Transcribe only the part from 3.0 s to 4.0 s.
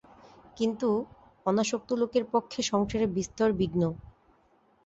বিস্তর বিঘ্ন।